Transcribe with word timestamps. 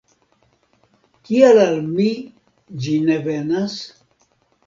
Kial 1.27 1.59
al 1.65 1.75
mi 1.89 2.07
ĝi 2.85 2.97
ne 3.09 3.17
venas? 3.27 3.77